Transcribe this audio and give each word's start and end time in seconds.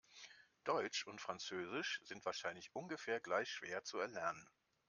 Deutsch 0.63 1.05
und 1.05 1.21
Französisch 1.21 2.01
sind 2.05 2.25
wahrscheinlich 2.25 2.73
ungefähr 2.73 3.19
gleich 3.19 3.51
schwer 3.51 3.83
zu 3.83 3.99
erlernen. 3.99 4.49